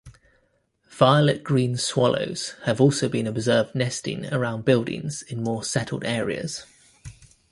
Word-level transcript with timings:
Violet-green 0.89 1.77
swallows 1.77 2.55
have 2.63 2.81
also 2.81 3.07
been 3.07 3.27
observed 3.27 3.75
nesting 3.75 4.25
around 4.33 4.65
buildings 4.65 5.21
in 5.21 5.43
more 5.43 5.63
settled 5.63 6.03
areas. 6.05 6.65